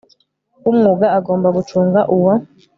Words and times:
w 0.63 0.67
umwuga 0.73 1.05
agomba 1.17 1.47
gucunga 1.57 1.99
uwo 2.15 2.33